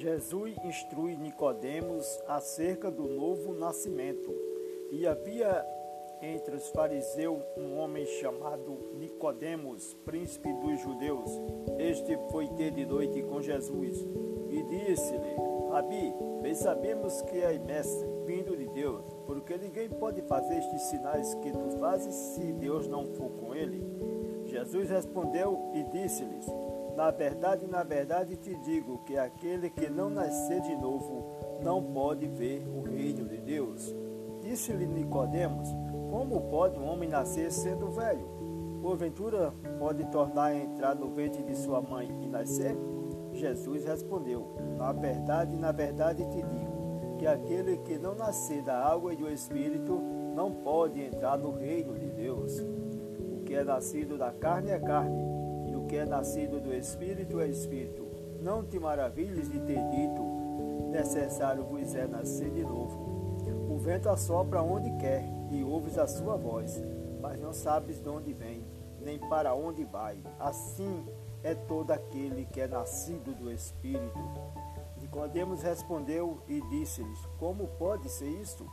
Jesus 0.00 0.56
instrui 0.64 1.14
Nicodemos 1.14 2.18
acerca 2.26 2.90
do 2.90 3.06
novo 3.06 3.52
nascimento. 3.52 4.34
E 4.90 5.06
havia 5.06 5.62
entre 6.22 6.56
os 6.56 6.70
fariseus 6.70 7.42
um 7.54 7.76
homem 7.76 8.06
chamado 8.06 8.94
Nicodemos, 8.94 9.92
príncipe 10.06 10.50
dos 10.54 10.80
judeus. 10.80 11.30
Este 11.78 12.16
foi 12.30 12.48
ter 12.48 12.70
de 12.70 12.86
noite 12.86 13.22
com 13.24 13.42
Jesus 13.42 13.98
e 14.48 14.62
disse-lhe: 14.62 15.36
Rabi, 15.70 16.14
bem 16.40 16.54
sabemos 16.54 17.20
que 17.20 17.42
és 17.42 17.60
mestre, 17.60 18.08
vindo 18.24 18.56
de 18.56 18.68
Deus, 18.68 19.04
porque 19.26 19.58
ninguém 19.58 19.90
pode 19.90 20.22
fazer 20.22 20.60
estes 20.60 20.80
sinais 20.84 21.34
que 21.34 21.52
tu 21.52 21.78
fazes 21.78 22.14
se 22.14 22.54
Deus 22.54 22.88
não 22.88 23.04
for 23.04 23.28
com 23.32 23.54
ele. 23.54 23.84
Jesus 24.46 24.88
respondeu 24.88 25.70
e 25.74 25.82
disse-lhes: 25.84 26.46
Na 26.96 27.10
verdade, 27.10 27.66
na 27.66 27.82
verdade 27.82 28.36
te 28.36 28.54
digo 28.56 28.98
que 29.04 29.16
aquele 29.16 29.70
que 29.70 29.88
não 29.88 30.10
nascer 30.10 30.60
de 30.60 30.76
novo 30.76 31.24
não 31.62 31.82
pode 31.82 32.26
ver 32.26 32.66
o 32.68 32.82
reino 32.82 33.28
de 33.28 33.38
Deus. 33.38 33.94
Disse-lhe 34.42 34.86
Nicodemos: 34.86 35.68
Como 36.10 36.40
pode 36.42 36.78
um 36.78 36.86
homem 36.86 37.08
nascer 37.08 37.50
sendo 37.52 37.90
velho? 37.90 38.28
Porventura 38.82 39.52
pode 39.78 40.04
tornar 40.06 40.44
a 40.44 40.56
entrar 40.56 40.94
no 40.94 41.10
ventre 41.10 41.42
de 41.42 41.54
sua 41.54 41.80
mãe 41.80 42.08
e 42.22 42.26
nascer? 42.26 42.76
Jesus 43.32 43.84
respondeu: 43.84 44.54
Na 44.76 44.92
verdade, 44.92 45.56
na 45.56 45.72
verdade 45.72 46.24
te 46.26 46.42
digo 46.42 47.16
que 47.18 47.26
aquele 47.26 47.76
que 47.78 47.98
não 47.98 48.14
nascer 48.14 48.62
da 48.62 48.82
água 48.82 49.12
e 49.12 49.16
do 49.16 49.30
Espírito 49.30 50.00
não 50.34 50.52
pode 50.52 51.00
entrar 51.02 51.36
no 51.36 51.50
reino 51.50 51.98
de 51.98 52.10
Deus. 52.10 52.58
O 52.60 53.42
que 53.44 53.54
é 53.54 53.62
nascido 53.62 54.16
da 54.16 54.32
carne 54.32 54.70
é 54.70 54.78
carne, 54.78 55.22
que 55.90 55.96
é 55.96 56.06
nascido 56.06 56.60
do 56.60 56.72
Espírito 56.72 57.40
é 57.40 57.48
Espírito. 57.48 58.06
Não 58.40 58.64
te 58.64 58.78
maravilhes 58.78 59.50
de 59.50 59.58
ter 59.58 59.82
dito: 59.90 60.22
necessário 60.92 61.64
vos 61.64 61.96
é 61.96 62.06
nascer 62.06 62.48
de 62.48 62.62
novo. 62.62 63.42
O 63.68 63.76
vento 63.76 64.08
assopra 64.08 64.62
onde 64.62 64.88
quer, 64.98 65.24
e 65.50 65.64
ouves 65.64 65.98
a 65.98 66.06
sua 66.06 66.36
voz, 66.36 66.80
mas 67.20 67.40
não 67.40 67.52
sabes 67.52 68.00
de 68.00 68.08
onde 68.08 68.32
vem, 68.32 68.64
nem 69.00 69.18
para 69.18 69.52
onde 69.52 69.84
vai. 69.84 70.18
Assim 70.38 71.04
é 71.42 71.56
todo 71.56 71.90
aquele 71.90 72.46
que 72.46 72.60
é 72.60 72.68
nascido 72.68 73.34
do 73.34 73.50
Espírito. 73.50 74.20
Nicodemos 75.00 75.60
respondeu 75.60 76.40
e 76.46 76.60
disse-lhes: 76.70 77.18
Como 77.36 77.66
pode 77.66 78.08
ser 78.08 78.28
isto? 78.28 78.64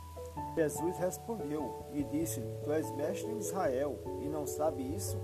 Jesus 0.54 0.96
respondeu 0.98 1.84
e 1.92 2.04
disse-lhe: 2.04 2.46
Tu 2.62 2.70
és 2.70 2.88
mestre 2.92 3.28
em 3.28 3.38
Israel 3.38 3.98
e 4.22 4.28
não 4.28 4.46
sabe 4.46 4.84
isso? 4.84 5.18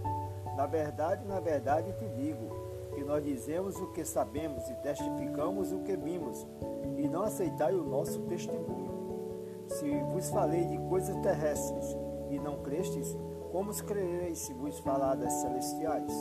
Na 0.57 0.67
verdade, 0.67 1.27
na 1.27 1.41
verdade 1.41 1.93
te 1.95 2.09
digo 2.11 2.49
que 2.95 3.03
nós 3.03 3.25
dizemos 3.25 3.77
o 3.81 3.89
que 3.89 4.05
sabemos 4.05 4.69
e 4.71 4.75
testificamos 4.77 5.73
o 5.73 5.81
que 5.81 5.97
vimos, 5.97 6.47
e 6.97 7.09
não 7.09 7.23
aceitai 7.23 7.75
o 7.75 7.83
nosso 7.83 8.21
testemunho. 8.23 8.95
Se 9.69 9.91
vos 10.13 10.31
falei 10.31 10.65
de 10.67 10.79
coisas 10.89 11.17
terrestres 11.17 11.97
e 12.31 12.39
não 12.39 12.63
crestes, 12.63 13.17
como 13.51 13.73
crereis 13.85 14.39
se 14.41 14.53
vos 14.53 14.79
falar 14.81 15.15
das 15.15 15.33
celestiais? 15.35 16.13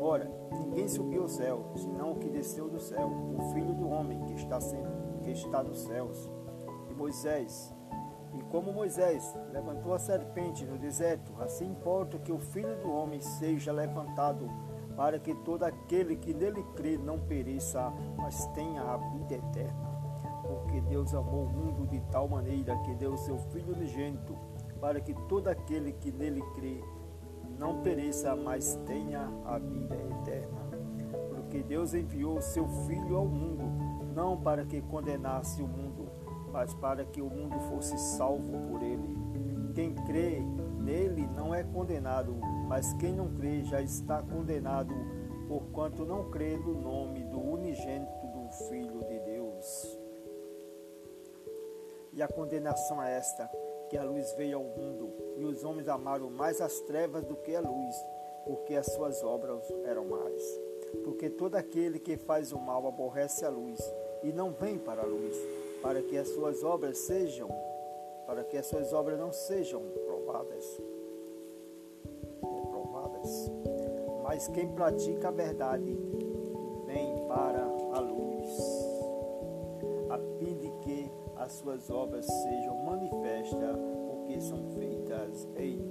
Ora, 0.00 0.30
ninguém 0.52 0.88
subiu 0.88 1.22
ao 1.22 1.28
céu, 1.28 1.66
senão 1.76 2.12
o 2.12 2.16
que 2.16 2.28
desceu 2.28 2.68
do 2.68 2.80
céu, 2.80 3.08
o 3.08 3.52
Filho 3.52 3.74
do 3.74 3.88
Homem 3.88 4.20
que 4.24 4.34
está, 4.34 4.60
sendo, 4.60 5.20
que 5.22 5.30
está 5.30 5.62
nos 5.62 5.82
céus. 5.82 6.30
E 6.90 6.94
Moisés, 6.94 7.72
e 8.38 8.42
como 8.44 8.72
Moisés 8.72 9.34
levantou 9.52 9.94
a 9.94 9.98
serpente 9.98 10.64
no 10.64 10.76
deserto, 10.76 11.32
assim 11.40 11.70
importa 11.70 12.18
que 12.18 12.32
o 12.32 12.38
Filho 12.38 12.76
do 12.80 12.92
Homem 12.92 13.20
seja 13.20 13.72
levantado, 13.72 14.48
para 14.96 15.18
que 15.18 15.34
todo 15.36 15.64
aquele 15.64 16.16
que 16.16 16.34
nele 16.34 16.62
crê 16.74 16.96
não 16.96 17.18
pereça, 17.18 17.92
mas 18.16 18.46
tenha 18.48 18.82
a 18.82 18.96
vida 18.96 19.34
eterna. 19.34 19.94
Porque 20.42 20.80
Deus 20.82 21.14
amou 21.14 21.44
o 21.44 21.48
mundo 21.48 21.86
de 21.86 22.00
tal 22.10 22.28
maneira 22.28 22.76
que 22.78 22.94
deu 22.94 23.14
o 23.14 23.18
seu 23.18 23.38
Filho 23.38 23.74
unigênito 23.74 24.36
para 24.80 25.00
que 25.00 25.14
todo 25.28 25.48
aquele 25.48 25.92
que 25.92 26.12
nele 26.12 26.42
crê 26.54 26.82
não 27.58 27.82
pereça, 27.82 28.34
mas 28.36 28.78
tenha 28.86 29.30
a 29.44 29.58
vida 29.58 29.94
eterna. 29.94 30.60
Porque 31.34 31.62
Deus 31.62 31.94
enviou 31.94 32.38
o 32.38 32.42
seu 32.42 32.66
Filho 32.86 33.16
ao 33.16 33.26
mundo, 33.26 33.64
não 34.14 34.36
para 34.36 34.64
que 34.64 34.82
condenasse 34.82 35.62
o 35.62 35.66
mundo, 35.66 36.08
mas 36.54 36.72
para 36.72 37.04
que 37.04 37.20
o 37.20 37.28
mundo 37.28 37.58
fosse 37.68 37.98
salvo 37.98 38.56
por 38.68 38.80
ele. 38.80 39.02
Quem 39.74 39.92
crê 39.92 40.38
nele 40.78 41.26
não 41.34 41.52
é 41.52 41.64
condenado, 41.64 42.32
mas 42.68 42.92
quem 42.94 43.12
não 43.12 43.28
crê 43.34 43.64
já 43.64 43.82
está 43.82 44.22
condenado, 44.22 44.94
porquanto 45.48 46.06
não 46.06 46.30
crê 46.30 46.56
no 46.56 46.80
nome 46.80 47.24
do 47.24 47.40
unigênito 47.40 48.26
do 48.28 48.48
Filho 48.68 49.00
de 49.00 49.18
Deus. 49.18 49.98
E 52.12 52.22
a 52.22 52.28
condenação 52.28 53.02
é 53.02 53.16
esta 53.16 53.50
que 53.90 53.98
a 53.98 54.04
luz 54.04 54.32
veio 54.34 54.58
ao 54.58 54.64
mundo, 54.64 55.12
e 55.36 55.44
os 55.44 55.64
homens 55.64 55.88
amaram 55.88 56.30
mais 56.30 56.60
as 56.60 56.78
trevas 56.82 57.24
do 57.24 57.34
que 57.34 57.56
a 57.56 57.60
luz, 57.60 57.96
porque 58.44 58.76
as 58.76 58.86
suas 58.86 59.24
obras 59.24 59.68
eram 59.86 60.04
mais. 60.04 60.60
Porque 61.02 61.28
todo 61.28 61.56
aquele 61.56 61.98
que 61.98 62.16
faz 62.16 62.52
o 62.52 62.58
mal 62.60 62.86
aborrece 62.86 63.44
a 63.44 63.48
luz 63.48 63.80
e 64.22 64.32
não 64.32 64.52
vem 64.52 64.78
para 64.78 65.02
a 65.02 65.06
luz, 65.06 65.36
para 65.84 66.00
que 66.00 66.16
as 66.16 66.28
suas 66.30 66.64
obras 66.64 66.96
sejam, 66.96 67.46
para 68.26 68.42
que 68.42 68.56
as 68.56 68.64
suas 68.64 68.90
obras 68.94 69.18
não 69.18 69.30
sejam 69.30 69.82
provadas. 70.06 70.80
Provadas. 72.40 73.52
Mas 74.22 74.48
quem 74.48 74.66
pratica 74.68 75.28
a 75.28 75.30
verdade 75.30 75.94
vem 76.86 77.28
para 77.28 77.62
a 77.92 78.00
luz, 78.00 78.48
a 80.08 80.18
fim 80.38 80.56
de 80.56 80.70
que 80.80 81.12
as 81.36 81.52
suas 81.52 81.90
obras 81.90 82.24
sejam 82.24 82.82
manifestas, 82.82 83.76
porque 84.08 84.40
são 84.40 84.64
feitas 84.70 85.46
em. 85.54 85.83